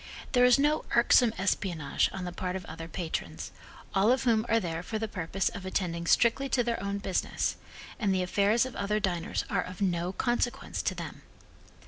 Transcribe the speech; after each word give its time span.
There 0.31 0.45
is 0.45 0.57
no 0.57 0.83
irksome 0.95 1.31
espionage 1.37 2.09
on 2.11 2.25
the 2.25 2.31
part 2.31 2.55
of 2.55 2.65
other 2.65 2.87
patrons, 2.87 3.51
all 3.93 4.11
of 4.11 4.23
whom 4.23 4.47
are 4.49 4.59
there 4.59 4.81
for 4.81 4.97
the 4.97 5.07
purpose 5.07 5.47
of 5.49 5.63
attending 5.63 6.07
strictly 6.07 6.49
to 6.49 6.63
their 6.63 6.81
own 6.81 6.97
business, 6.97 7.55
and 7.99 8.11
the 8.11 8.23
affairs 8.23 8.65
of 8.65 8.75
other 8.75 8.99
diners 8.99 9.45
are 9.47 9.61
of 9.61 9.79
no 9.79 10.11
consequence 10.11 10.81
to 10.81 10.95
them. 10.95 11.21